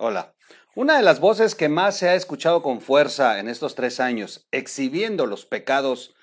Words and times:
Hola. 0.00 0.32
Una 0.76 0.96
de 0.96 1.02
las 1.02 1.18
voces 1.18 1.56
que 1.56 1.68
más 1.68 1.96
se 1.96 2.08
ha 2.08 2.14
escuchado 2.14 2.62
con 2.62 2.80
fuerza 2.80 3.40
en 3.40 3.48
estos 3.48 3.74
tres 3.74 3.98
años, 3.98 4.46
exhibiendo 4.52 5.26
los 5.26 5.44
pecados 5.44 6.14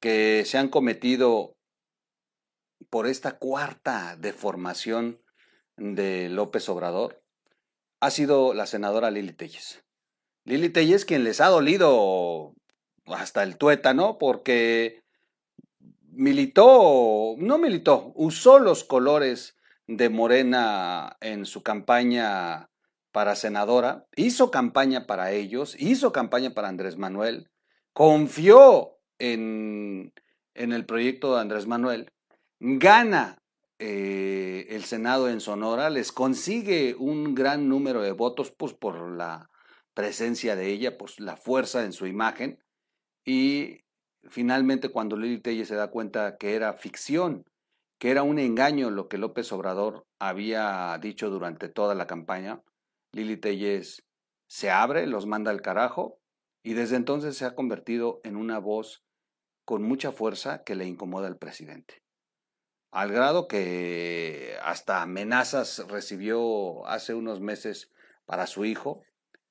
que 0.00 0.44
se 0.46 0.56
han 0.56 0.70
cometido 0.70 1.54
por 2.88 3.06
esta 3.06 3.32
cuarta 3.32 4.16
deformación 4.16 5.20
de 5.76 6.30
López 6.30 6.66
Obrador, 6.70 7.22
ha 8.00 8.10
sido 8.10 8.54
la 8.54 8.64
senadora 8.64 9.10
Lili 9.10 9.34
Telles. 9.34 9.84
Lili 10.46 10.70
Telles 10.70 11.04
quien 11.04 11.22
les 11.22 11.42
ha 11.42 11.48
dolido 11.48 12.54
hasta 13.04 13.42
el 13.42 13.58
tuétano 13.58 14.16
porque 14.16 15.02
militó, 16.08 17.34
no 17.36 17.58
militó, 17.58 18.12
usó 18.14 18.58
los 18.58 18.84
colores 18.84 19.58
de 19.86 20.08
Morena 20.08 21.18
en 21.20 21.44
su 21.44 21.62
campaña 21.62 22.70
para 23.12 23.36
senadora, 23.36 24.06
hizo 24.16 24.50
campaña 24.50 25.06
para 25.06 25.32
ellos, 25.32 25.76
hizo 25.78 26.12
campaña 26.12 26.54
para 26.54 26.68
Andrés 26.68 26.96
Manuel, 26.96 27.50
confió 27.92 28.98
en, 29.18 30.12
en 30.54 30.72
el 30.72 30.86
proyecto 30.86 31.34
de 31.34 31.42
Andrés 31.42 31.66
Manuel, 31.66 32.10
gana 32.58 33.42
eh, 33.78 34.66
el 34.70 34.84
Senado 34.84 35.28
en 35.28 35.40
Sonora, 35.40 35.90
les 35.90 36.10
consigue 36.10 36.94
un 36.98 37.34
gran 37.34 37.68
número 37.68 38.00
de 38.00 38.12
votos 38.12 38.50
pues, 38.50 38.72
por 38.72 39.10
la 39.10 39.50
presencia 39.94 40.56
de 40.56 40.68
ella, 40.68 40.96
pues 40.96 41.20
la 41.20 41.36
fuerza 41.36 41.84
en 41.84 41.92
su 41.92 42.06
imagen, 42.06 42.58
y 43.24 43.80
finalmente 44.28 44.88
cuando 44.88 45.16
Lili 45.16 45.40
Telle 45.40 45.66
se 45.66 45.74
da 45.74 45.90
cuenta 45.90 46.36
que 46.38 46.54
era 46.54 46.72
ficción, 46.72 47.44
que 47.98 48.10
era 48.10 48.22
un 48.22 48.38
engaño 48.38 48.90
lo 48.90 49.08
que 49.08 49.18
López 49.18 49.52
Obrador 49.52 50.06
había 50.18 50.98
dicho 51.00 51.28
durante 51.30 51.68
toda 51.68 51.94
la 51.94 52.06
campaña, 52.06 52.62
Lili 53.12 53.36
Telles 53.36 54.04
se 54.46 54.70
abre, 54.70 55.06
los 55.06 55.26
manda 55.26 55.50
al 55.50 55.62
carajo 55.62 56.18
y 56.62 56.72
desde 56.74 56.96
entonces 56.96 57.36
se 57.36 57.44
ha 57.44 57.54
convertido 57.54 58.20
en 58.24 58.36
una 58.36 58.58
voz 58.58 59.04
con 59.64 59.82
mucha 59.82 60.12
fuerza 60.12 60.62
que 60.64 60.74
le 60.74 60.86
incomoda 60.86 61.28
al 61.28 61.36
presidente. 61.36 62.02
Al 62.90 63.12
grado 63.12 63.48
que 63.48 64.56
hasta 64.62 65.02
amenazas 65.02 65.86
recibió 65.88 66.86
hace 66.86 67.14
unos 67.14 67.40
meses 67.40 67.90
para 68.26 68.46
su 68.46 68.64
hijo 68.64 69.00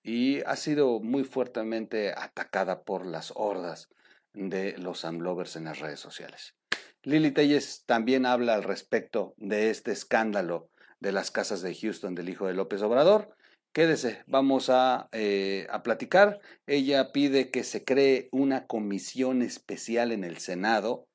y 0.03 0.41
ha 0.43 0.55
sido 0.55 0.99
muy 0.99 1.23
fuertemente 1.23 2.13
atacada 2.15 2.83
por 2.83 3.05
las 3.05 3.31
hordas 3.35 3.89
de 4.33 4.77
los 4.77 5.05
Amlovers 5.05 5.55
en 5.55 5.65
las 5.65 5.79
redes 5.79 5.99
sociales. 5.99 6.55
Lili 7.03 7.31
Telles 7.31 7.83
también 7.85 8.25
habla 8.25 8.53
al 8.53 8.63
respecto 8.63 9.33
de 9.37 9.69
este 9.69 9.91
escándalo 9.91 10.69
de 10.99 11.11
las 11.11 11.31
casas 11.31 11.61
de 11.61 11.75
Houston 11.75 12.13
del 12.15 12.29
hijo 12.29 12.47
de 12.47 12.53
López 12.53 12.81
Obrador 12.83 13.35
Quédese, 13.73 14.23
vamos 14.27 14.69
a, 14.69 15.07
eh, 15.13 15.65
a, 15.69 15.81
platicar. 15.81 16.41
Ella 16.67 17.13
pide 17.13 17.51
que 17.51 17.63
se 17.63 17.85
cree 17.85 18.27
una 18.31 18.67
comisión 18.67 19.41
especial 19.41 20.11
en 20.11 20.25
el 20.25 20.37
Senado 20.37 21.07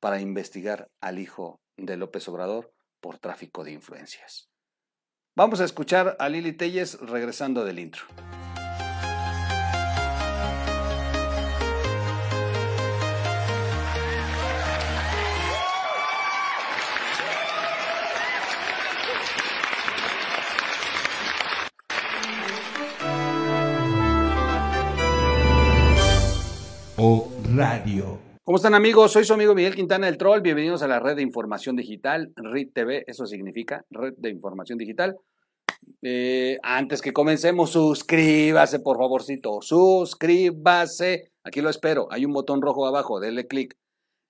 para 0.00 0.20
investigar 0.20 0.88
al 1.02 1.18
hijo 1.18 1.60
de 1.76 1.98
López 1.98 2.26
Obrador 2.28 2.72
por 3.00 3.18
tráfico 3.18 3.62
de 3.62 3.72
influencias. 3.72 4.48
Vamos 5.36 5.60
a 5.60 5.64
escuchar 5.64 6.16
a 6.18 6.28
Lili 6.28 6.52
Telles 6.52 6.98
regresando 7.00 7.64
del 7.64 7.78
intro. 7.78 8.06
¿Cómo 28.44 28.56
están 28.56 28.74
amigos? 28.74 29.12
Soy 29.12 29.24
su 29.24 29.32
amigo 29.32 29.54
Miguel 29.54 29.74
Quintana 29.74 30.06
del 30.06 30.18
Troll. 30.18 30.42
Bienvenidos 30.42 30.82
a 30.82 30.88
la 30.88 31.00
red 31.00 31.16
de 31.16 31.22
información 31.22 31.74
digital, 31.74 32.32
RIT 32.36 32.74
TV, 32.74 33.04
eso 33.06 33.24
significa 33.24 33.84
red 33.90 34.12
de 34.18 34.28
información 34.28 34.76
digital. 34.78 35.16
Eh, 36.02 36.58
antes 36.62 37.00
que 37.00 37.14
comencemos, 37.14 37.70
suscríbase 37.70 38.80
por 38.80 38.98
favorcito, 38.98 39.60
suscríbase. 39.62 41.30
Aquí 41.44 41.62
lo 41.62 41.70
espero. 41.70 42.08
Hay 42.10 42.26
un 42.26 42.32
botón 42.32 42.60
rojo 42.60 42.86
abajo, 42.86 43.20
denle 43.20 43.46
clic 43.46 43.74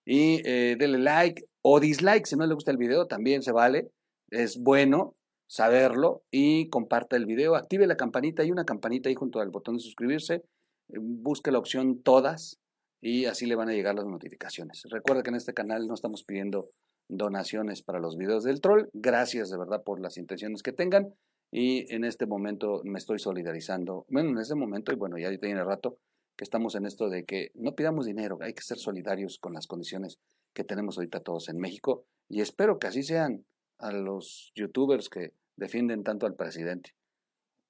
y 0.05 0.41
eh, 0.45 0.77
like 0.79 1.43
o 1.63 1.81
dislike 1.81 2.27
si 2.27 2.37
no 2.37 2.47
le 2.47 2.55
gusta 2.55 2.71
el 2.71 2.77
video, 2.77 3.07
también 3.07 3.43
se 3.43 3.51
vale. 3.51 3.91
Es 4.31 4.63
bueno 4.63 5.17
saberlo 5.49 6.23
y 6.31 6.69
comparte 6.69 7.17
el 7.17 7.27
video, 7.27 7.57
active 7.57 7.89
la 7.89 7.97
campanita. 7.97 8.43
Hay 8.43 8.53
una 8.53 8.65
campanita 8.65 9.09
ahí 9.09 9.17
junto 9.17 9.41
al 9.41 9.51
botón 9.51 9.77
de 9.77 9.83
suscribirse 9.83 10.45
busque 10.89 11.51
la 11.51 11.59
opción 11.59 12.03
todas 12.03 12.59
y 13.01 13.27
así 13.27 13.47
le 13.47 13.55
van 13.55 13.69
a 13.69 13.73
llegar 13.73 13.95
las 13.95 14.07
notificaciones. 14.07 14.83
Recuerda 14.91 15.23
que 15.23 15.31
en 15.31 15.37
este 15.37 15.55
canal 15.55 15.87
no 15.87 15.95
estamos 15.95 16.25
pidiendo 16.25 16.69
donaciones 17.09 17.83
para 17.83 18.01
los 18.01 18.17
videos 18.17 18.45
del 18.45 18.61
troll. 18.61 18.89
Gracias 18.93 19.51
de 19.51 19.59
verdad 19.59 19.83
por 19.83 20.01
las 20.01 20.17
intenciones 20.17 20.63
que 20.63 20.73
tengan. 20.73 21.15
Y 21.51 21.93
en 21.95 22.05
este 22.05 22.27
momento 22.27 22.83
me 22.85 22.99
estoy 22.99 23.19
solidarizando. 23.19 24.05
Bueno, 24.09 24.31
en 24.31 24.39
este 24.39 24.55
momento, 24.55 24.93
y 24.93 24.97
bueno, 24.97 25.17
ya 25.17 25.35
tiene 25.39 25.65
rato 25.65 25.99
que 26.37 26.45
estamos 26.45 26.75
en 26.75 26.87
esto 26.87 27.09
de 27.09 27.25
que 27.25 27.51
no 27.55 27.75
pidamos 27.75 28.07
dinero, 28.07 28.39
hay 28.41 28.53
que 28.53 28.63
ser 28.63 28.79
solidarios 28.79 29.39
con 29.39 29.55
las 29.55 29.67
condiciones 29.67 30.19
que 30.53 30.65
tenemos 30.65 30.99
ahorita 30.99 31.21
todos 31.21 31.49
en 31.49 31.59
México. 31.59 32.05
Y 32.29 32.43
espero 32.43 32.79
que 32.79 32.89
así 32.89 33.03
sean 33.03 33.45
a 33.79 33.93
los 33.93 34.53
youtubers 34.55 35.09
que 35.09 35.33
defienden 35.57 36.05
tanto 36.05 36.27
al 36.27 36.35
presidente. 36.35 36.95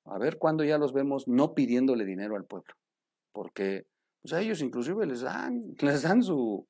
A 0.04 0.18
ver 0.18 0.38
cuándo 0.38 0.64
ya 0.64 0.78
los 0.78 0.92
vemos 0.92 1.28
no 1.28 1.54
pidiéndole 1.54 2.04
dinero 2.04 2.34
al 2.34 2.44
pueblo 2.44 2.74
porque 3.38 3.86
pues, 4.28 4.40
a 4.40 4.42
ellos 4.42 4.60
inclusive 4.60 5.06
les 5.06 5.20
dan, 5.22 5.74
les 5.80 6.02
dan 6.02 6.22
su, 6.22 6.66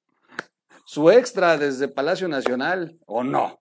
su 0.84 1.10
extra 1.10 1.56
desde 1.56 1.88
Palacio 1.88 2.28
Nacional, 2.28 2.98
o 3.06 3.24
no, 3.24 3.60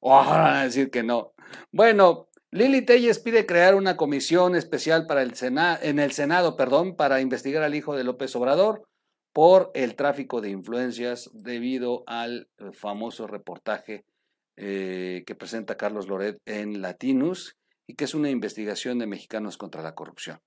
o 0.00 0.10
van 0.10 0.56
a 0.56 0.64
decir 0.64 0.90
que 0.90 1.02
no. 1.02 1.32
Bueno, 1.70 2.28
Lili 2.50 2.82
Telles 2.82 3.18
pide 3.18 3.46
crear 3.46 3.74
una 3.74 3.96
comisión 3.96 4.54
especial 4.54 5.06
para 5.06 5.22
el 5.22 5.32
en 5.40 5.98
el 5.98 6.12
Senado 6.12 6.56
perdón, 6.56 6.96
para 6.96 7.20
investigar 7.20 7.62
al 7.62 7.74
hijo 7.74 7.96
de 7.96 8.04
López 8.04 8.34
Obrador 8.36 8.86
por 9.32 9.70
el 9.74 9.96
tráfico 9.96 10.40
de 10.42 10.50
influencias 10.50 11.30
debido 11.32 12.04
al 12.06 12.48
famoso 12.72 13.26
reportaje 13.26 14.04
eh, 14.56 15.24
que 15.26 15.34
presenta 15.34 15.78
Carlos 15.78 16.08
Loret 16.08 16.38
en 16.44 16.82
Latinus 16.82 17.56
y 17.86 17.94
que 17.94 18.04
es 18.04 18.14
una 18.14 18.28
investigación 18.28 18.98
de 18.98 19.06
mexicanos 19.06 19.56
contra 19.56 19.82
la 19.82 19.94
corrupción. 19.94 20.38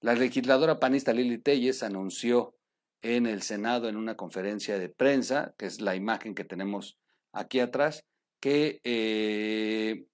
La 0.00 0.14
legisladora 0.14 0.78
panista 0.78 1.12
Lili 1.12 1.38
Telles 1.38 1.82
anunció 1.82 2.54
en 3.02 3.26
el 3.26 3.42
Senado 3.42 3.88
en 3.88 3.96
una 3.96 4.16
conferencia 4.16 4.78
de 4.78 4.88
prensa, 4.88 5.54
que 5.58 5.66
es 5.66 5.80
la 5.80 5.96
imagen 5.96 6.34
que 6.34 6.44
tenemos 6.44 6.98
aquí 7.32 7.60
atrás, 7.60 8.04
que, 8.40 8.80
eh, 8.84 10.06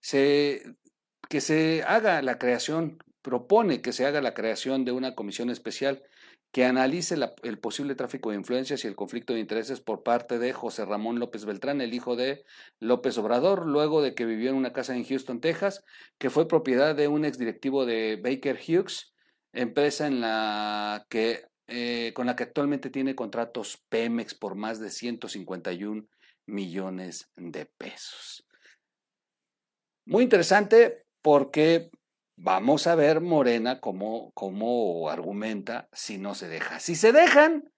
se, 0.00 0.62
que 1.28 1.40
se 1.40 1.82
haga 1.82 2.22
la 2.22 2.38
creación, 2.38 2.98
propone 3.22 3.82
que 3.82 3.92
se 3.92 4.06
haga 4.06 4.20
la 4.20 4.34
creación 4.34 4.84
de 4.84 4.92
una 4.92 5.14
comisión 5.14 5.50
especial 5.50 6.02
que 6.50 6.64
analice 6.64 7.16
el 7.42 7.58
posible 7.58 7.94
tráfico 7.94 8.30
de 8.30 8.36
influencias 8.36 8.84
y 8.84 8.88
el 8.88 8.96
conflicto 8.96 9.34
de 9.34 9.40
intereses 9.40 9.80
por 9.80 10.02
parte 10.02 10.38
de 10.38 10.52
José 10.52 10.84
Ramón 10.84 11.18
López 11.18 11.44
Beltrán, 11.44 11.80
el 11.80 11.92
hijo 11.92 12.16
de 12.16 12.44
López 12.80 13.18
Obrador, 13.18 13.66
luego 13.66 14.00
de 14.00 14.14
que 14.14 14.24
vivió 14.24 14.50
en 14.50 14.56
una 14.56 14.72
casa 14.72 14.96
en 14.96 15.04
Houston, 15.04 15.40
Texas, 15.40 15.84
que 16.16 16.30
fue 16.30 16.48
propiedad 16.48 16.94
de 16.94 17.08
un 17.08 17.24
exdirectivo 17.24 17.84
de 17.84 18.18
Baker 18.22 18.58
Hughes, 18.66 19.12
empresa 19.52 20.06
en 20.06 20.20
la 20.20 21.06
que, 21.10 21.44
eh, 21.66 22.12
con 22.14 22.26
la 22.26 22.34
que 22.34 22.44
actualmente 22.44 22.88
tiene 22.88 23.14
contratos 23.14 23.84
Pemex 23.90 24.34
por 24.34 24.54
más 24.54 24.80
de 24.80 24.90
151 24.90 26.08
millones 26.46 27.30
de 27.36 27.66
pesos. 27.66 28.46
Muy 30.06 30.24
interesante 30.24 31.04
porque 31.20 31.90
Vamos 32.40 32.86
a 32.86 32.94
ver 32.94 33.20
Morena 33.20 33.80
cómo, 33.80 34.30
cómo 34.32 35.10
argumenta 35.10 35.88
si 35.92 36.18
no 36.18 36.36
se 36.36 36.46
deja. 36.46 36.78
Si 36.78 36.94
se 36.94 37.10
dejan, 37.10 37.72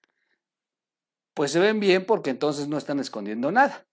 pues 1.33 1.53
se 1.53 1.61
ven 1.61 1.81
bien 1.81 2.05
porque 2.05 2.29
entonces 2.29 2.69
no 2.69 2.77
están 2.77 3.01
escondiendo 3.01 3.51
nada. 3.51 3.87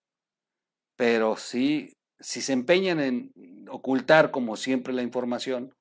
Pero 0.97 1.37
si, 1.37 1.93
si 2.19 2.41
se 2.41 2.51
empeñan 2.51 2.99
en 2.99 3.31
ocultar 3.69 4.29
como 4.29 4.57
siempre 4.57 4.93
la 4.93 5.03
información, 5.03 5.73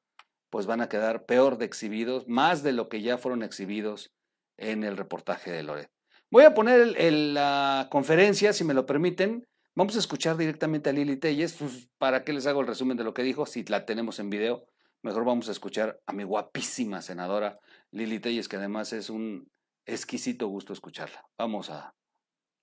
pues 0.50 0.66
van 0.66 0.80
a 0.80 0.88
quedar 0.88 1.26
peor 1.26 1.58
de 1.58 1.64
exhibidos, 1.64 2.28
más 2.28 2.62
de 2.62 2.70
lo 2.70 2.88
que 2.88 3.02
ya 3.02 3.18
fueron 3.18 3.42
exhibidos 3.42 4.12
en 4.56 4.84
el 4.84 4.96
reportaje 4.96 5.50
de 5.50 5.64
Loret. 5.64 5.90
Voy 6.30 6.44
a 6.44 6.54
poner 6.54 6.94
la 6.96 7.88
conferencia, 7.90 8.52
si 8.52 8.62
me 8.62 8.72
lo 8.72 8.86
permiten. 8.86 9.48
Vamos 9.74 9.96
a 9.96 9.98
escuchar 9.98 10.36
directamente 10.36 10.90
a 10.90 10.92
Lili 10.92 11.16
Telles, 11.16 11.54
pues, 11.54 11.88
para 11.98 12.22
que 12.22 12.32
les 12.32 12.46
hago 12.46 12.60
el 12.60 12.68
resumen 12.68 12.96
de 12.96 13.02
lo 13.02 13.14
que 13.14 13.24
dijo, 13.24 13.46
si 13.46 13.64
la 13.64 13.84
tenemos 13.84 14.20
en 14.20 14.30
video 14.30 14.64
Mejor 15.02 15.24
vamos 15.24 15.48
a 15.48 15.52
escuchar 15.52 16.00
a 16.06 16.12
mi 16.12 16.24
guapísima 16.24 17.02
senadora 17.02 17.58
Lili 17.90 18.18
Telles, 18.18 18.48
que 18.48 18.56
además 18.56 18.92
es 18.92 19.10
un 19.10 19.48
exquisito 19.86 20.48
gusto 20.48 20.72
escucharla. 20.72 21.24
Vamos 21.38 21.70
a, 21.70 21.94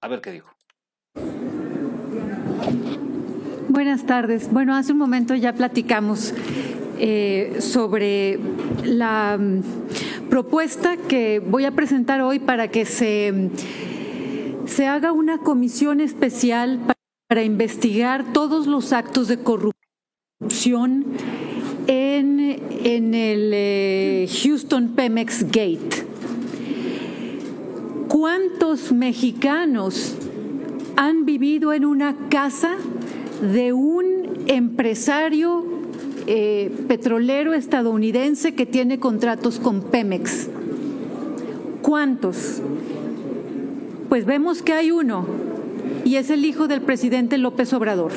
a 0.01 0.07
ver 0.07 0.21
qué 0.21 0.31
dijo. 0.31 0.51
Buenas 3.69 4.05
tardes. 4.05 4.51
Bueno, 4.51 4.75
hace 4.75 4.91
un 4.91 4.97
momento 4.97 5.35
ya 5.35 5.53
platicamos 5.53 6.33
eh, 6.99 7.57
sobre 7.59 8.39
la 8.83 9.37
mm, 9.39 10.29
propuesta 10.29 10.97
que 10.97 11.39
voy 11.39 11.65
a 11.65 11.71
presentar 11.71 12.21
hoy 12.21 12.39
para 12.39 12.67
que 12.69 12.85
se, 12.85 13.49
se 14.65 14.87
haga 14.87 15.11
una 15.11 15.39
comisión 15.39 16.01
especial 16.01 16.79
para 17.27 17.43
investigar 17.43 18.31
todos 18.31 18.67
los 18.67 18.93
actos 18.93 19.27
de 19.27 19.39
corrupción 19.39 21.05
en, 21.87 22.59
en 22.83 23.13
el 23.13 23.51
eh, 23.53 24.29
Houston 24.43 24.89
Pemex 24.89 25.43
Gate. 25.43 26.05
¿Cuántos 28.07 28.91
mexicanos 28.91 30.15
han 30.95 31.25
vivido 31.25 31.73
en 31.73 31.85
una 31.85 32.15
casa 32.29 32.75
de 33.41 33.73
un 33.73 34.43
empresario 34.47 35.65
eh, 36.27 36.71
petrolero 36.87 37.53
estadounidense 37.53 38.53
que 38.53 38.65
tiene 38.65 38.99
contratos 38.99 39.59
con 39.59 39.81
Pemex? 39.81 40.47
¿Cuántos? 41.81 42.61
Pues 44.09 44.25
vemos 44.25 44.61
que 44.61 44.73
hay 44.73 44.91
uno 44.91 45.25
y 46.05 46.15
es 46.15 46.29
el 46.29 46.45
hijo 46.45 46.67
del 46.67 46.81
presidente 46.81 47.37
López 47.37 47.73
Obrador. 47.73 48.11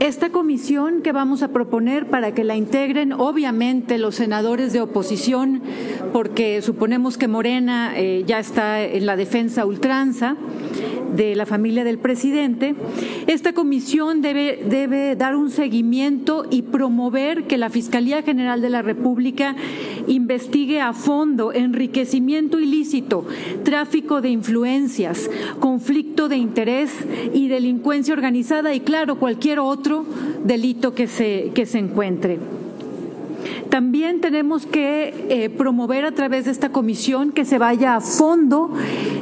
Esta 0.00 0.30
comisión 0.30 1.02
que 1.02 1.10
vamos 1.10 1.42
a 1.42 1.48
proponer 1.48 2.06
para 2.06 2.32
que 2.32 2.44
la 2.44 2.54
integren, 2.54 3.12
obviamente, 3.12 3.98
los 3.98 4.14
senadores 4.14 4.72
de 4.72 4.80
oposición, 4.80 5.60
porque 6.12 6.62
suponemos 6.62 7.18
que 7.18 7.26
Morena 7.26 7.92
eh, 7.96 8.22
ya 8.24 8.38
está 8.38 8.80
en 8.80 9.06
la 9.06 9.16
defensa 9.16 9.66
ultranza 9.66 10.36
de 11.14 11.34
la 11.34 11.46
familia 11.46 11.84
del 11.84 11.98
presidente, 11.98 12.74
esta 13.26 13.52
comisión 13.52 14.22
debe, 14.22 14.60
debe 14.68 15.16
dar 15.16 15.36
un 15.36 15.50
seguimiento 15.50 16.46
y 16.50 16.62
promover 16.62 17.44
que 17.44 17.58
la 17.58 17.70
Fiscalía 17.70 18.22
General 18.22 18.60
de 18.60 18.70
la 18.70 18.82
República 18.82 19.56
investigue 20.06 20.80
a 20.80 20.92
fondo 20.92 21.52
enriquecimiento 21.52 22.60
ilícito, 22.60 23.26
tráfico 23.64 24.20
de 24.20 24.30
influencias, 24.30 25.30
conflicto 25.60 26.28
de 26.28 26.36
interés 26.36 26.90
y 27.34 27.48
delincuencia 27.48 28.14
organizada 28.14 28.74
y, 28.74 28.80
claro, 28.80 29.18
cualquier 29.18 29.58
otro 29.58 30.04
delito 30.44 30.94
que 30.94 31.06
se, 31.06 31.50
que 31.54 31.66
se 31.66 31.78
encuentre. 31.78 32.38
También 33.70 34.20
tenemos 34.20 34.64
que 34.64 35.14
eh, 35.28 35.50
promover 35.50 36.04
a 36.04 36.12
través 36.12 36.46
de 36.46 36.52
esta 36.52 36.70
comisión 36.70 37.32
que 37.32 37.44
se 37.44 37.58
vaya 37.58 37.96
a 37.96 38.00
fondo 38.00 38.72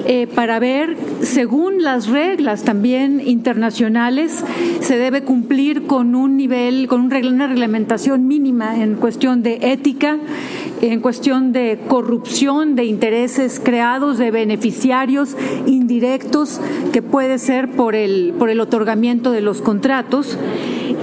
eh, 0.07 0.29
para 0.33 0.61
ver, 0.61 0.97
según 1.21 1.83
las 1.83 2.07
reglas 2.09 2.63
también 2.63 3.21
internacionales, 3.21 4.45
se 4.81 4.99
debe 4.99 5.23
cumplir 5.23 5.87
con 5.87 6.15
un 6.15 6.37
nivel, 6.37 6.87
con 6.87 7.01
una 7.01 7.47
reglamentación 7.49 8.29
mínima 8.29 8.81
en 8.81 8.95
cuestión 8.95 9.43
de 9.43 9.59
ética, 9.73 10.19
en 10.83 11.01
cuestión 11.01 11.53
de 11.53 11.79
corrupción, 11.89 12.75
de 12.75 12.85
intereses 12.85 13.61
creados, 13.63 14.19
de 14.19 14.31
beneficiarios 14.31 15.37
indirectos, 15.67 16.61
que 16.93 17.03
puede 17.03 17.39
ser 17.39 17.71
por 17.71 17.95
el, 17.95 18.35
por 18.39 18.51
el 18.51 18.61
otorgamiento 18.61 19.31
de 19.31 19.41
los 19.41 19.63
contratos, 19.63 20.39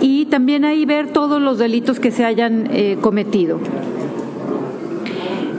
y 0.02 0.25
también 0.25 0.66
ahí 0.66 0.86
ver 0.86 1.08
todos 1.08 1.42
los 1.42 1.58
delitos 1.58 2.00
que 2.00 2.12
se 2.12 2.25
hayan 2.25 2.68
eh, 2.72 2.98
cometido. 3.02 3.60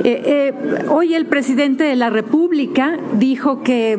Eh, 0.06 0.52
eh, 0.52 0.84
hoy 0.90 1.14
el 1.14 1.24
presidente 1.24 1.82
de 1.82 1.96
la 1.96 2.10
República 2.10 2.98
dijo 3.18 3.62
que, 3.62 3.98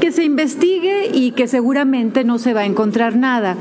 que, 0.00 0.10
se 0.10 0.24
investigue 0.24 1.10
y 1.12 1.30
que 1.30 1.46
seguramente 1.46 2.24
no 2.24 2.38
se 2.38 2.52
va 2.52 2.62
a 2.62 2.64
encontrar 2.64 3.14
nada. 3.14 3.56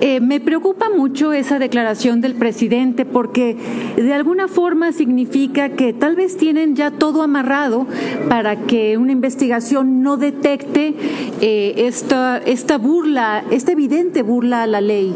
Eh, 0.00 0.20
me 0.20 0.40
preocupa 0.40 0.88
mucho 0.88 1.34
esa 1.34 1.58
declaración 1.58 2.22
del 2.22 2.36
presidente 2.36 3.04
porque 3.04 3.54
de 3.96 4.14
alguna 4.14 4.48
forma 4.48 4.92
significa 4.92 5.68
que 5.68 5.92
tal 5.92 6.16
vez 6.16 6.38
tienen 6.38 6.74
ya 6.74 6.90
todo 6.90 7.20
amarrado 7.20 7.86
para 8.30 8.56
que 8.56 8.96
una 8.96 9.12
investigación 9.12 10.02
no 10.02 10.16
detecte 10.16 10.94
esta, 11.42 12.38
esta 12.38 12.78
burla, 12.78 13.44
esta 13.50 13.72
evidente 13.72 14.22
burla 14.22 14.62
a 14.62 14.66
la 14.66 14.80
ley. 14.80 15.14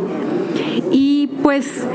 Y 0.92 1.28
pues 1.42 1.86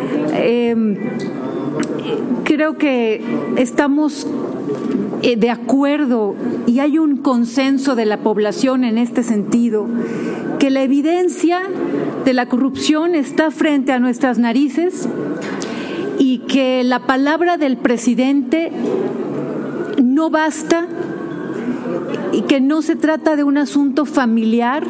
creo 2.44 2.78
que 2.78 3.22
estamos 3.58 4.28
eh, 5.22 5.36
de 5.38 5.50
acuerdo 5.50 6.36
y 6.68 6.80
hay 6.80 6.98
un 6.98 7.18
consenso 7.18 7.96
de 7.96 8.06
la 8.06 8.20
población 8.20 8.84
en 8.84 8.98
este 8.98 9.24
sentido, 9.24 9.88
que 10.60 10.70
la 10.70 10.84
evidencia 10.84 11.62
de 12.24 12.34
la 12.34 12.48
corrupción 12.48 13.16
está 13.16 13.52
frente 13.52 13.92
a 13.92 14.00
nuestras 14.00 14.38
narices 14.38 15.08
y 16.20 16.40
que 16.40 16.84
la 16.84 17.00
palabra 17.00 17.58
del 17.58 17.78
presidente 17.78 18.72
no 20.04 20.30
basta 20.30 20.88
y 22.32 22.42
que 22.42 22.60
no 22.62 22.82
se 22.82 22.96
trata 22.96 23.36
de 23.36 23.44
un 23.44 23.58
asunto 23.58 24.06
familiar, 24.06 24.86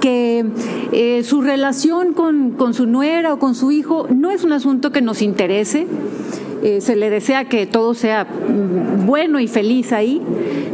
que 0.00 0.44
eh, 0.92 1.22
su 1.24 1.42
relación 1.42 2.14
con, 2.14 2.52
con 2.52 2.74
su 2.74 2.86
nuera 2.86 3.34
o 3.34 3.38
con 3.38 3.54
su 3.54 3.70
hijo 3.70 4.06
no 4.08 4.30
es 4.30 4.44
un 4.44 4.52
asunto 4.52 4.92
que 4.92 5.02
nos 5.02 5.22
interese, 5.22 5.86
eh, 6.62 6.82
se 6.82 6.94
le 6.94 7.08
desea 7.08 7.46
que 7.46 7.64
todo 7.66 7.94
sea 7.94 8.24
mm, 8.24 9.06
bueno 9.06 9.40
y 9.40 9.48
feliz 9.48 9.92
ahí, 9.92 10.20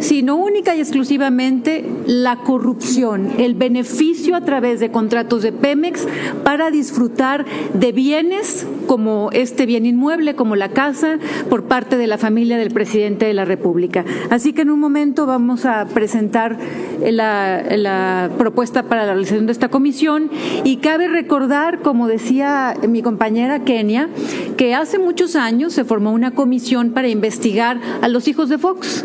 sino 0.01 0.37
única 0.37 0.75
y 0.75 0.81
exclusivamente 0.81 1.85
la 2.07 2.39
corrupción, 2.39 3.31
el 3.39 3.55
beneficio 3.55 4.35
a 4.35 4.41
través 4.41 4.81
de 4.81 4.91
contratos 4.91 5.43
de 5.43 5.53
Pemex 5.53 6.09
para 6.43 6.71
disfrutar 6.73 7.45
de 7.75 7.93
bienes 7.93 8.67
como 8.87 9.31
este 9.33 9.67
bien 9.67 9.87
inmueble, 9.87 10.35
como 10.35 10.57
la 10.57 10.71
casa, 10.71 11.19
por 11.51 11.65
parte 11.65 11.97
de 11.97 12.07
la 12.07 12.19
familia 12.19 12.57
del 12.57 12.71
presidente 12.71 13.27
de 13.27 13.35
la 13.35 13.45
República. 13.45 14.05
Así 14.31 14.53
que 14.53 14.63
en 14.63 14.71
un 14.71 14.81
momento 14.81 15.27
vamos 15.27 15.65
a 15.65 15.87
presentar 15.87 16.57
la, 17.05 18.31
propuesta 18.39 18.85
para 18.85 19.03
la 19.03 19.13
realización 19.13 19.47
de 19.47 19.53
esta 19.53 19.69
comisión 19.69 20.31
y 20.65 20.77
cabe 20.79 21.09
recordar, 21.09 21.81
como 21.81 22.09
decía 22.09 22.75
mi 22.89 23.03
compañera 23.03 23.65
Kenia, 23.65 24.09
que 24.57 24.75
hace 24.75 24.99
muchos 24.99 25.37
años 25.37 25.73
se 25.73 25.85
formó 25.85 26.13
una 26.13 26.33
comisión 26.33 26.91
para 26.91 27.09
investigar 27.09 27.81
a 28.03 28.09
los 28.09 28.29
hijos 28.29 28.49
de 28.49 28.59
Fox. 28.59 29.05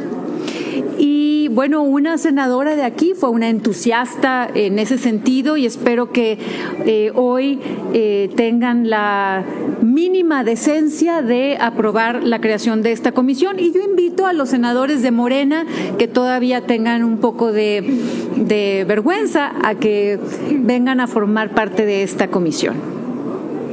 Bueno, 1.53 1.83
una 1.83 2.17
senadora 2.17 2.77
de 2.77 2.83
aquí 2.83 3.11
fue 3.13 3.29
una 3.29 3.49
entusiasta 3.49 4.49
en 4.53 4.79
ese 4.79 4.97
sentido 4.97 5.57
y 5.57 5.65
espero 5.65 6.13
que 6.13 6.37
eh, 6.85 7.11
hoy 7.13 7.59
eh, 7.93 8.29
tengan 8.37 8.89
la 8.89 9.43
mínima 9.81 10.45
decencia 10.45 11.21
de 11.21 11.57
aprobar 11.59 12.23
la 12.23 12.39
creación 12.39 12.83
de 12.83 12.93
esta 12.93 13.11
comisión. 13.11 13.59
Y 13.59 13.73
yo 13.73 13.81
invito 13.81 14.27
a 14.27 14.31
los 14.31 14.47
senadores 14.47 15.01
de 15.01 15.11
Morena 15.11 15.65
que 15.97 16.07
todavía 16.07 16.61
tengan 16.61 17.03
un 17.03 17.17
poco 17.17 17.51
de 17.51 18.85
vergüenza 18.87 19.51
a 19.61 19.75
que 19.75 20.19
vengan 20.51 21.01
a 21.01 21.07
formar 21.07 21.49
parte 21.49 21.85
de 21.85 22.03
esta 22.03 22.29
comisión. 22.29 22.75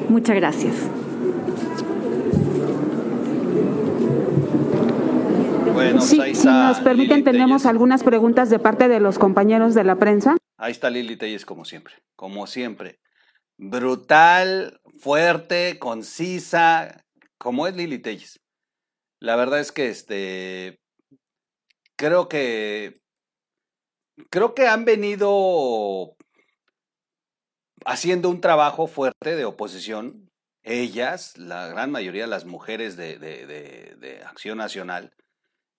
Muchas 0.09 0.35
gracias. 0.35 0.75
Sí, 6.01 6.35
si 6.35 6.47
nos 6.47 6.81
permiten, 6.81 7.25
tenemos 7.25 7.67
algunas 7.67 8.03
preguntas 8.03 8.51
de 8.51 8.59
parte 8.59 8.89
de 8.89 9.01
los 9.01 9.19
compañeros 9.19 9.75
de 9.75 9.85
la 9.85 9.97
prensa. 9.97 10.37
Ahí 10.57 10.73
está 10.73 10.91
Lili 10.91 11.17
Telles, 11.17 11.45
como 11.47 11.65
siempre, 11.65 11.95
como 12.17 12.47
siempre. 12.47 12.99
Brutal, 13.57 14.81
fuerte, 14.99 15.79
concisa, 15.79 17.05
como 17.39 17.67
es 17.67 17.77
Lili 17.77 17.99
Telles. 17.99 18.41
La 19.21 19.37
verdad 19.37 19.61
es 19.61 19.73
que 19.73 19.89
este, 19.89 20.81
creo 21.97 22.29
que, 22.29 23.01
creo 24.31 24.55
que 24.55 24.69
han 24.69 24.85
venido 24.85 26.17
haciendo 27.85 28.31
un 28.31 28.41
trabajo 28.41 28.87
fuerte 28.87 29.37
de 29.37 29.45
oposición. 29.45 30.29
Ellas, 30.63 31.37
la 31.39 31.69
gran 31.69 31.91
mayoría 31.91 32.23
de 32.25 32.29
las 32.29 32.45
mujeres 32.45 32.97
de, 32.97 33.19
de, 33.19 33.47
de, 33.47 33.97
de 33.99 34.23
Acción 34.23 34.59
Nacional, 34.59 35.13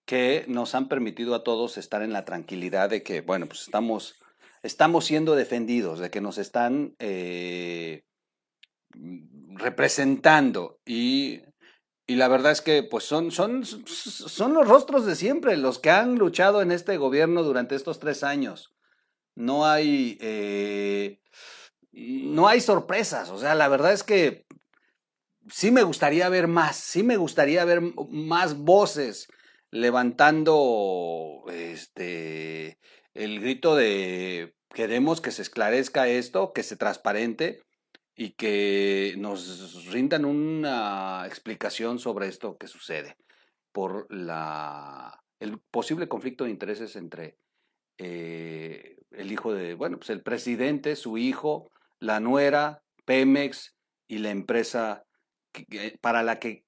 que 0.10 0.44
nos 0.48 0.74
han 0.74 0.88
permitido 0.88 1.36
a 1.36 1.44
todos 1.44 1.78
estar 1.78 2.02
en 2.02 2.14
la 2.14 2.26
tranquilidad 2.26 2.90
de 2.90 3.04
que, 3.04 3.22
bueno, 3.22 3.46
pues 3.46 3.62
estamos, 3.62 4.16
estamos 4.64 5.06
siendo 5.06 5.36
defendidos, 5.36 6.00
de 6.00 6.10
que 6.10 6.20
nos 6.20 6.40
están 6.40 6.96
eh, 6.98 8.06
representando 9.54 10.80
y, 10.84 11.42
y, 12.08 12.16
la 12.16 12.28
verdad 12.28 12.54
es 12.54 12.62
que 12.62 12.82
pues 12.82 13.04
son, 13.04 13.30
son, 13.30 13.64
son 13.64 14.56
los 14.56 14.68
rostros 14.68 15.06
de 15.06 15.16
siempre, 15.16 15.56
los 15.58 15.78
que 15.78 15.92
han 15.92 16.16
luchado 16.16 16.64
en 16.64 16.72
este 16.72 16.98
gobierno 16.98 17.44
durante 17.44 17.76
estos 17.76 18.00
tres 18.00 18.24
años. 18.24 18.74
No 19.36 19.68
hay, 19.68 20.18
eh, 20.22 21.22
no 21.92 22.48
hay 22.48 22.62
sorpresas, 22.62 23.30
o 23.30 23.38
sea, 23.38 23.54
la 23.54 23.68
verdad 23.68 23.94
es 23.94 24.04
que 24.04 24.48
sí 25.52 25.70
me 25.70 25.84
gustaría 25.84 26.30
ver 26.30 26.48
más, 26.48 26.78
sí 26.78 27.04
me 27.04 27.18
gustaría 27.18 27.64
ver 27.64 27.84
más 28.10 28.58
voces 28.58 29.28
levantando 29.72 31.44
este 31.52 32.80
el 33.14 33.40
grito 33.40 33.76
de 33.76 34.56
queremos 34.70 35.22
que 35.22 35.32
se 35.32 35.42
esclarezca 35.42 36.08
esto, 36.08 36.54
que 36.54 36.64
se 36.64 36.78
transparente 36.78 37.62
y 38.16 38.32
que 38.32 39.16
nos 39.18 39.86
rindan 39.92 40.26
una 40.26 41.24
explicación 41.26 42.00
sobre 42.00 42.28
esto 42.28 42.58
que 42.58 42.68
sucede 42.68 43.18
por 43.72 44.14
la, 44.14 45.24
el 45.40 45.60
posible 45.60 46.08
conflicto 46.08 46.44
de 46.44 46.52
intereses 46.52 46.96
entre 46.96 47.38
eh, 47.98 48.98
el 49.12 49.32
hijo 49.32 49.54
de, 49.54 49.74
bueno, 49.74 49.98
pues 49.98 50.10
el 50.10 50.22
presidente, 50.22 50.96
su 50.96 51.18
hijo, 51.18 51.72
la 52.00 52.20
nuera, 52.20 52.84
Pemex 53.06 53.76
y 54.08 54.20
la 54.20 54.32
empresa 54.32 55.06
para 56.02 56.22
la 56.24 56.40
que 56.40 56.64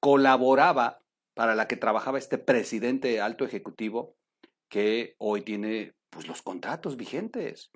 colaboraba, 0.00 1.01
para 1.34 1.54
la 1.54 1.68
que 1.68 1.76
trabajaba 1.76 2.18
este 2.18 2.38
presidente 2.38 3.20
alto 3.20 3.44
ejecutivo 3.44 4.16
que 4.68 5.14
hoy 5.18 5.42
tiene 5.42 5.94
pues 6.10 6.26
los 6.26 6.42
contratos 6.42 6.96
vigentes. 6.96 7.70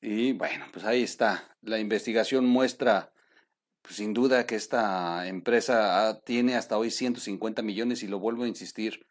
Y 0.00 0.32
bueno, 0.32 0.66
pues 0.72 0.84
ahí 0.84 1.02
está. 1.02 1.56
La 1.60 1.78
investigación 1.78 2.46
muestra 2.46 3.12
pues, 3.82 3.96
sin 3.96 4.14
duda 4.14 4.46
que 4.46 4.54
esta 4.54 5.26
empresa 5.26 6.20
tiene 6.24 6.56
hasta 6.56 6.78
hoy 6.78 6.90
150 6.90 7.62
millones 7.62 8.02
y 8.02 8.08
lo 8.08 8.18
vuelvo 8.18 8.44
a 8.44 8.48
insistir, 8.48 9.06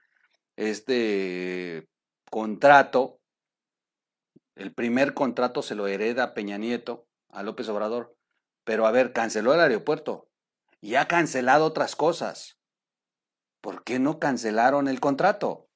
este 0.55 1.87
contrato, 2.29 3.19
el 4.55 4.73
primer 4.73 5.13
contrato 5.13 5.61
se 5.61 5.75
lo 5.75 5.87
hereda 5.87 6.33
Peña 6.33 6.57
Nieto 6.57 7.07
a 7.29 7.43
López 7.43 7.69
Obrador, 7.69 8.15
pero 8.63 8.85
a 8.85 8.91
ver, 8.91 9.13
canceló 9.13 9.53
el 9.53 9.61
aeropuerto 9.61 10.28
y 10.81 10.95
ha 10.95 11.07
cancelado 11.07 11.65
otras 11.65 11.95
cosas. 11.95 12.57
¿Por 13.61 13.83
qué 13.83 13.99
no 13.99 14.19
cancelaron 14.19 14.87
el 14.87 14.99
contrato? 14.99 15.69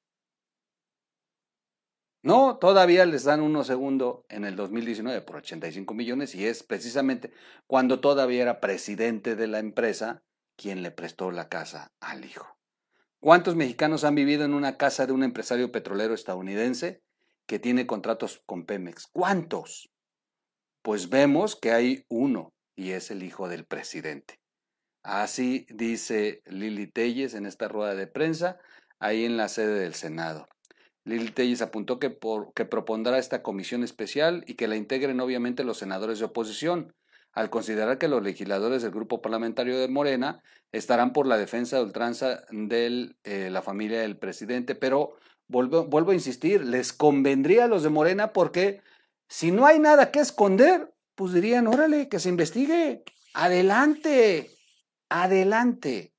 No, 2.22 2.56
todavía 2.56 3.04
les 3.04 3.24
dan 3.24 3.42
uno 3.42 3.64
segundo 3.64 4.24
en 4.30 4.46
el 4.46 4.56
2019 4.56 5.20
por 5.20 5.36
85 5.36 5.92
millones 5.92 6.34
y 6.34 6.46
es 6.46 6.62
precisamente 6.62 7.32
cuando 7.66 8.00
todavía 8.00 8.40
era 8.40 8.60
presidente 8.60 9.36
de 9.36 9.46
la 9.46 9.58
empresa 9.58 10.22
quien 10.56 10.82
le 10.82 10.90
prestó 10.90 11.30
la 11.30 11.50
casa 11.50 11.92
al 12.00 12.24
hijo. 12.24 12.58
¿Cuántos 13.20 13.56
mexicanos 13.56 14.04
han 14.04 14.14
vivido 14.14 14.44
en 14.44 14.54
una 14.54 14.78
casa 14.78 15.06
de 15.06 15.12
un 15.12 15.22
empresario 15.22 15.70
petrolero 15.70 16.14
estadounidense 16.14 17.02
que 17.46 17.58
tiene 17.58 17.86
contratos 17.86 18.42
con 18.46 18.64
Pemex? 18.64 19.06
¿Cuántos? 19.06 19.90
Pues 20.80 21.10
vemos 21.10 21.56
que 21.56 21.72
hay 21.72 22.06
uno 22.08 22.54
y 22.74 22.92
es 22.92 23.10
el 23.10 23.22
hijo 23.22 23.48
del 23.48 23.66
presidente. 23.66 24.40
Así 25.04 25.66
dice 25.68 26.42
Lili 26.46 26.86
Telles 26.86 27.34
en 27.34 27.44
esta 27.44 27.68
rueda 27.68 27.94
de 27.94 28.06
prensa 28.06 28.58
ahí 28.98 29.26
en 29.26 29.36
la 29.36 29.48
sede 29.48 29.78
del 29.80 29.94
Senado. 29.94 30.48
Lili 31.04 31.30
Telles 31.30 31.60
apuntó 31.60 31.98
que, 31.98 32.18
que 32.54 32.64
propondrá 32.64 33.18
esta 33.18 33.42
comisión 33.42 33.84
especial 33.84 34.44
y 34.46 34.54
que 34.54 34.66
la 34.66 34.76
integren 34.76 35.20
obviamente 35.20 35.62
los 35.62 35.76
senadores 35.76 36.20
de 36.20 36.24
oposición, 36.24 36.94
al 37.32 37.50
considerar 37.50 37.98
que 37.98 38.08
los 38.08 38.22
legisladores 38.22 38.80
del 38.80 38.92
grupo 38.92 39.20
parlamentario 39.20 39.78
de 39.78 39.88
Morena 39.88 40.42
estarán 40.72 41.12
por 41.12 41.26
la 41.26 41.36
defensa 41.36 41.76
de 41.76 41.82
ultranza 41.82 42.44
de 42.50 43.14
eh, 43.24 43.50
la 43.50 43.60
familia 43.60 44.00
del 44.00 44.16
presidente. 44.16 44.74
Pero 44.74 45.16
vuelvo, 45.48 45.84
vuelvo 45.84 46.12
a 46.12 46.14
insistir, 46.14 46.64
les 46.64 46.94
convendría 46.94 47.64
a 47.64 47.68
los 47.68 47.82
de 47.82 47.90
Morena 47.90 48.32
porque 48.32 48.80
si 49.28 49.50
no 49.50 49.66
hay 49.66 49.78
nada 49.78 50.10
que 50.10 50.20
esconder, 50.20 50.94
pues 51.14 51.34
dirían, 51.34 51.66
órale, 51.66 52.08
que 52.08 52.20
se 52.20 52.30
investigue, 52.30 53.04
adelante, 53.34 54.53
adelante. 55.22 56.12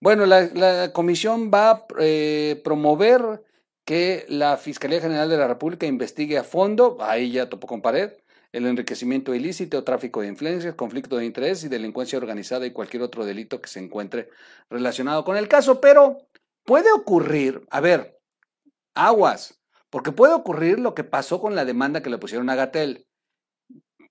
Bueno, 0.00 0.26
la, 0.26 0.92
comisión 0.92 1.50
va 1.52 1.70
a 1.70 1.86
eh, 1.98 2.60
promover 2.62 3.42
que 3.84 4.26
la 4.28 4.58
Fiscalía 4.58 5.00
General 5.00 5.28
de 5.28 5.38
la 5.38 5.48
República 5.48 5.86
investigue 5.86 6.36
a 6.36 6.44
fondo, 6.44 6.98
ahí 7.00 7.32
ya 7.32 7.48
topó 7.48 7.66
con 7.66 7.80
pared, 7.80 8.12
el 8.52 8.66
enriquecimiento 8.66 9.34
ilícito, 9.34 9.82
tráfico 9.84 10.20
de 10.20 10.28
influencias, 10.28 10.74
conflicto 10.74 11.16
de 11.16 11.24
interés 11.24 11.64
y 11.64 11.68
delincuencia 11.68 12.18
organizada 12.18 12.66
y 12.66 12.72
cualquier 12.72 13.02
otro 13.02 13.24
delito 13.24 13.60
que 13.60 13.68
se 13.68 13.80
encuentre 13.80 14.28
relacionado 14.68 15.24
con 15.24 15.36
el 15.36 15.48
caso. 15.48 15.80
Pero 15.80 16.18
puede 16.64 16.92
ocurrir, 16.92 17.62
a 17.70 17.80
ver, 17.80 18.18
aguas, 18.94 19.60
porque 19.88 20.12
puede 20.12 20.34
ocurrir 20.34 20.78
lo 20.78 20.94
que 20.94 21.04
pasó 21.04 21.40
con 21.40 21.54
la 21.54 21.64
demanda 21.64 22.02
que 22.02 22.10
le 22.10 22.18
pusieron 22.18 22.50
a 22.50 22.54
Gatel, 22.54 23.05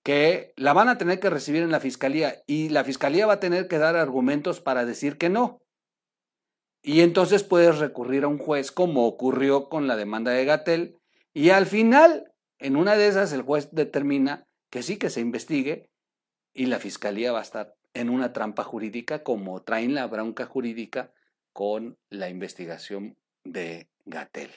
que 0.05 0.53
la 0.55 0.73
van 0.73 0.87
a 0.87 0.99
tener 0.99 1.19
que 1.19 1.31
recibir 1.31 1.63
en 1.63 1.71
la 1.71 1.79
fiscalía 1.79 2.43
y 2.45 2.69
la 2.69 2.83
fiscalía 2.83 3.25
va 3.25 3.33
a 3.33 3.39
tener 3.39 3.67
que 3.67 3.79
dar 3.79 3.95
argumentos 3.95 4.61
para 4.61 4.85
decir 4.85 5.17
que 5.17 5.29
no. 5.29 5.63
Y 6.83 7.01
entonces 7.01 7.43
puedes 7.43 7.79
recurrir 7.79 8.23
a 8.23 8.27
un 8.27 8.37
juez 8.37 8.71
como 8.71 9.07
ocurrió 9.07 9.67
con 9.67 9.87
la 9.87 9.95
demanda 9.95 10.29
de 10.29 10.45
Gatel 10.45 10.99
y 11.33 11.49
al 11.49 11.65
final, 11.65 12.31
en 12.59 12.75
una 12.75 12.95
de 12.95 13.07
esas, 13.07 13.33
el 13.33 13.41
juez 13.41 13.69
determina 13.71 14.45
que 14.69 14.83
sí 14.83 14.97
que 14.97 15.09
se 15.09 15.21
investigue 15.21 15.89
y 16.53 16.67
la 16.67 16.77
fiscalía 16.77 17.31
va 17.31 17.39
a 17.39 17.43
estar 17.43 17.73
en 17.95 18.11
una 18.11 18.31
trampa 18.31 18.63
jurídica 18.63 19.23
como 19.23 19.63
traen 19.63 19.95
la 19.95 20.05
bronca 20.05 20.45
jurídica 20.45 21.13
con 21.51 21.97
la 22.11 22.29
investigación 22.29 23.17
de 23.43 23.89
Gatel. 24.05 24.51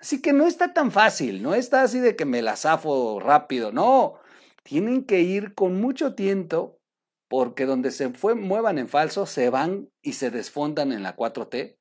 Así 0.00 0.22
que 0.22 0.32
no 0.32 0.46
está 0.46 0.72
tan 0.72 0.90
fácil, 0.90 1.42
no 1.42 1.54
está 1.54 1.82
así 1.82 2.00
de 2.00 2.16
que 2.16 2.24
me 2.24 2.40
la 2.40 2.56
zafo 2.56 3.20
rápido, 3.20 3.72
no, 3.72 4.20
tienen 4.66 5.04
que 5.04 5.20
ir 5.20 5.54
con 5.54 5.80
mucho 5.80 6.16
tiempo 6.16 6.80
porque 7.28 7.66
donde 7.66 7.92
se 7.92 8.08
muevan 8.08 8.78
en 8.78 8.88
falso, 8.88 9.24
se 9.24 9.48
van 9.48 9.90
y 10.02 10.14
se 10.14 10.32
desfondan 10.32 10.90
en 10.90 11.04
la 11.04 11.16
4T 11.16 11.78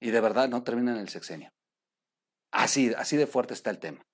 y 0.00 0.10
de 0.10 0.20
verdad 0.22 0.48
no 0.48 0.62
terminan 0.62 0.96
el 0.96 1.10
sexenio. 1.10 1.52
Así, 2.50 2.94
así 2.96 3.18
de 3.18 3.26
fuerte 3.26 3.52
está 3.52 3.68
el 3.68 3.78
tema. 3.78 4.06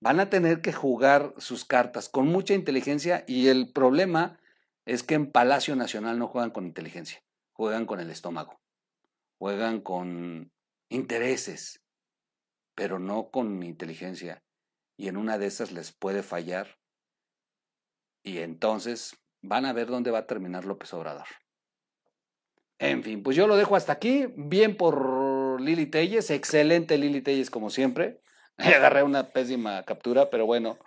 Van 0.00 0.20
a 0.20 0.28
tener 0.28 0.60
que 0.60 0.74
jugar 0.74 1.32
sus 1.38 1.64
cartas 1.64 2.10
con 2.10 2.26
mucha 2.26 2.52
inteligencia 2.52 3.24
y 3.26 3.48
el 3.48 3.72
problema 3.72 4.38
es 4.84 5.02
que 5.02 5.14
en 5.14 5.32
Palacio 5.32 5.74
Nacional 5.74 6.18
no 6.18 6.28
juegan 6.28 6.50
con 6.50 6.66
inteligencia, 6.66 7.22
juegan 7.54 7.86
con 7.86 7.98
el 7.98 8.10
estómago, 8.10 8.60
juegan 9.38 9.80
con 9.80 10.52
intereses, 10.90 11.80
pero 12.74 12.98
no 12.98 13.30
con 13.30 13.62
inteligencia. 13.62 14.42
Y 14.98 15.08
en 15.08 15.16
una 15.16 15.38
de 15.38 15.46
esas 15.46 15.72
les 15.72 15.92
puede 15.92 16.22
fallar. 16.22 16.81
Y 18.22 18.38
entonces 18.38 19.16
van 19.40 19.66
a 19.66 19.72
ver 19.72 19.88
dónde 19.88 20.10
va 20.10 20.20
a 20.20 20.26
terminar 20.26 20.64
López 20.64 20.92
Obrador. 20.94 21.26
En 22.78 23.02
fin, 23.02 23.22
pues 23.22 23.36
yo 23.36 23.46
lo 23.46 23.56
dejo 23.56 23.76
hasta 23.76 23.92
aquí. 23.92 24.26
Bien 24.36 24.76
por 24.76 25.60
Lili 25.60 25.86
Telles, 25.86 26.30
excelente 26.30 26.98
Lili 26.98 27.20
Telles 27.20 27.50
como 27.50 27.70
siempre. 27.70 28.20
Agarré 28.56 29.02
una 29.02 29.28
pésima 29.28 29.84
captura, 29.84 30.30
pero 30.30 30.46
bueno. 30.46 30.78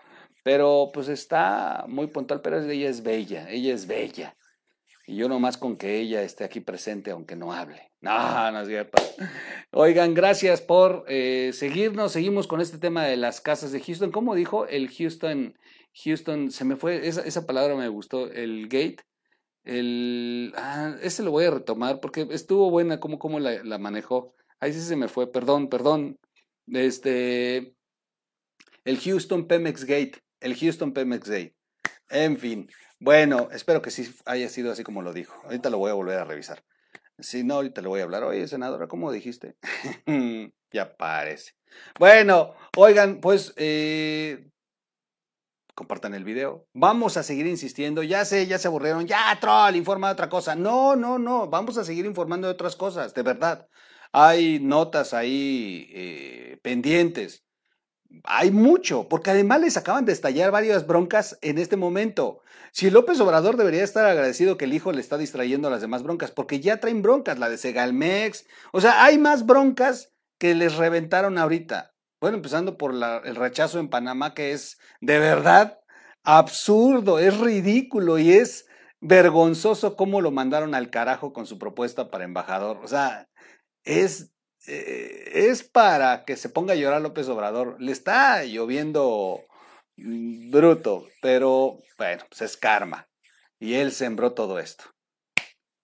Pero 0.43 0.91
pues 0.93 1.07
está 1.07 1.85
muy 1.87 2.07
puntual, 2.07 2.41
pero 2.41 2.61
ella 2.61 2.89
es 2.89 3.01
bella, 3.01 3.49
ella 3.49 3.73
es 3.73 3.87
bella. 3.87 4.35
Y 5.07 5.15
yo 5.15 5.29
nomás 5.29 5.57
con 5.57 5.77
que 5.77 5.99
ella 5.99 6.21
esté 6.21 6.43
aquí 6.43 6.59
presente, 6.59 7.11
aunque 7.11 7.35
no 7.35 7.53
hable. 7.53 7.91
No, 8.05 8.51
no 8.51 8.61
es 8.61 8.67
cierto. 8.67 9.01
Oigan, 9.71 10.13
gracias 10.13 10.61
por 10.61 11.05
eh, 11.07 11.49
seguirnos. 11.53 12.11
Seguimos 12.11 12.45
con 12.45 12.61
este 12.61 12.77
tema 12.77 13.03
de 13.03 13.17
las 13.17 13.41
casas 13.41 13.71
de 13.71 13.81
Houston. 13.81 14.11
¿Cómo 14.11 14.35
dijo 14.35 14.67
el 14.67 14.91
Houston 14.91 15.57
Houston, 16.03 16.51
se 16.51 16.65
me 16.65 16.75
fue, 16.75 17.07
esa, 17.07 17.21
esa 17.21 17.45
palabra 17.45 17.75
me 17.75 17.87
gustó, 17.87 18.31
el 18.31 18.67
gate. 18.67 18.97
El, 19.63 20.53
ah, 20.57 20.95
ese 21.01 21.23
lo 21.23 21.31
voy 21.31 21.45
a 21.45 21.51
retomar 21.51 21.99
porque 21.99 22.27
estuvo 22.31 22.69
buena 22.69 22.99
como, 22.99 23.39
la 23.39 23.77
manejó. 23.77 24.33
Ahí 24.59 24.73
sí 24.73 24.81
se 24.81 24.95
me 24.95 25.07
fue, 25.07 25.31
perdón, 25.31 25.69
perdón. 25.69 26.19
Este, 26.67 27.75
el 28.85 28.99
Houston 28.99 29.47
Pemex 29.47 29.83
Gate, 29.85 30.21
el 30.39 30.55
Houston 30.55 30.93
Pemex 30.93 31.29
Gate. 31.29 31.55
En 32.09 32.37
fin, 32.37 32.69
bueno, 32.99 33.49
espero 33.51 33.81
que 33.81 33.91
sí 33.91 34.13
haya 34.25 34.47
sido 34.49 34.71
así 34.71 34.83
como 34.83 35.01
lo 35.01 35.11
dijo. 35.11 35.33
Ahorita 35.43 35.69
lo 35.69 35.79
voy 35.79 35.91
a 35.91 35.95
volver 35.95 36.19
a 36.19 36.25
revisar. 36.25 36.63
Si 37.19 37.43
no, 37.43 37.55
ahorita 37.55 37.81
le 37.81 37.87
voy 37.87 38.01
a 38.01 38.03
hablar. 38.03 38.23
Oye, 38.23 38.47
senadora, 38.47 38.87
¿cómo 38.87 39.11
dijiste? 39.11 39.55
ya 40.71 40.97
parece. 40.97 41.53
Bueno, 41.97 42.53
oigan, 42.77 43.21
pues 43.21 43.53
eh, 43.57 44.49
compartan 45.75 46.15
el 46.15 46.23
video. 46.23 46.65
Vamos 46.73 47.17
a 47.17 47.23
seguir 47.23 47.45
insistiendo. 47.45 48.01
Ya 48.01 48.25
sé, 48.25 48.47
ya 48.47 48.57
se 48.57 48.67
aburrieron. 48.67 49.05
Ya, 49.05 49.37
troll, 49.39 49.75
informa 49.75 50.07
de 50.07 50.13
otra 50.13 50.29
cosa. 50.29 50.55
No, 50.55 50.95
no, 50.95 51.19
no. 51.19 51.47
Vamos 51.47 51.77
a 51.77 51.83
seguir 51.83 52.05
informando 52.05 52.47
de 52.47 52.53
otras 52.53 52.75
cosas, 52.75 53.13
de 53.13 53.21
verdad. 53.21 53.67
Hay 54.11 54.59
notas 54.59 55.13
ahí 55.13 55.89
eh, 55.93 56.57
pendientes. 56.63 57.43
Hay 58.23 58.51
mucho, 58.51 59.09
porque 59.09 59.31
además 59.31 59.59
les 59.59 59.75
acaban 59.75 60.05
de 60.05 60.13
estallar 60.13 60.49
varias 60.49 60.87
broncas 60.87 61.37
en 61.41 61.57
este 61.57 61.75
momento. 61.75 62.41
Si 62.71 62.89
López 62.89 63.19
Obrador 63.19 63.57
debería 63.57 63.83
estar 63.83 64.05
agradecido 64.05 64.57
que 64.57 64.65
el 64.65 64.73
hijo 64.73 64.93
le 64.93 65.01
está 65.01 65.17
distrayendo 65.17 65.67
a 65.67 65.71
las 65.71 65.81
demás 65.81 66.03
broncas, 66.03 66.31
porque 66.31 66.61
ya 66.61 66.79
traen 66.79 67.01
broncas, 67.01 67.39
la 67.39 67.49
de 67.49 67.57
Segalmex. 67.57 68.45
O 68.71 68.79
sea, 68.79 69.03
hay 69.03 69.17
más 69.17 69.45
broncas 69.45 70.13
que 70.37 70.55
les 70.55 70.75
reventaron 70.75 71.37
ahorita. 71.37 71.94
Bueno, 72.21 72.37
empezando 72.37 72.77
por 72.77 72.93
el 72.93 73.35
rechazo 73.35 73.79
en 73.79 73.89
Panamá, 73.89 74.33
que 74.33 74.51
es 74.51 74.77
de 75.01 75.19
verdad 75.19 75.79
absurdo, 76.23 77.19
es 77.19 77.37
ridículo 77.37 78.17
y 78.17 78.33
es 78.33 78.65
vergonzoso 79.01 79.95
cómo 79.95 80.21
lo 80.21 80.31
mandaron 80.31 80.73
al 80.73 80.89
carajo 80.89 81.33
con 81.33 81.45
su 81.45 81.59
propuesta 81.59 82.09
para 82.09 82.23
embajador. 82.23 82.77
O 82.83 82.87
sea, 82.87 83.27
es, 83.83 84.31
eh, 84.67 85.31
es 85.33 85.63
para 85.63 86.25
que 86.25 86.37
se 86.37 86.49
ponga 86.49 86.73
a 86.73 86.77
llorar 86.77 87.01
López 87.01 87.27
Obrador. 87.27 87.75
Le 87.79 87.91
está 87.91 88.43
lloviendo 88.43 89.41
bruto, 89.97 91.07
pero 91.21 91.79
bueno, 91.97 92.23
pues 92.29 92.41
es 92.41 92.57
karma. 92.57 93.07
Y 93.59 93.75
él 93.75 93.91
sembró 93.91 94.33
todo 94.33 94.59
esto. 94.59 94.85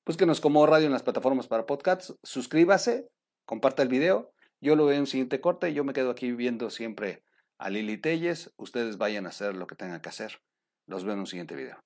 Búsquenos 0.05 0.41
como 0.41 0.65
radio 0.65 0.87
en 0.87 0.93
las 0.93 1.03
plataformas 1.03 1.47
para 1.47 1.65
podcasts, 1.65 2.15
suscríbase, 2.23 3.07
comparta 3.45 3.83
el 3.83 3.87
video, 3.87 4.33
yo 4.61 4.75
lo 4.75 4.85
veo 4.85 4.95
en 4.95 5.01
un 5.01 5.07
siguiente 5.07 5.41
corte 5.41 5.73
yo 5.73 5.83
me 5.83 5.93
quedo 5.93 6.11
aquí 6.11 6.31
viendo 6.31 6.69
siempre 6.69 7.23
a 7.57 7.69
Lili 7.69 7.97
Telles, 7.97 8.53
ustedes 8.57 8.97
vayan 8.97 9.25
a 9.25 9.29
hacer 9.29 9.55
lo 9.55 9.67
que 9.67 9.75
tengan 9.75 10.01
que 10.01 10.09
hacer. 10.09 10.41
Los 10.87 11.03
veo 11.03 11.13
en 11.13 11.19
un 11.19 11.27
siguiente 11.27 11.55
video. 11.55 11.77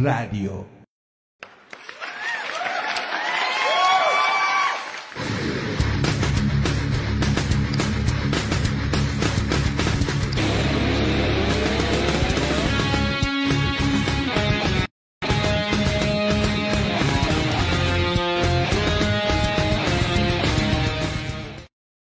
Radio. 0.00 0.63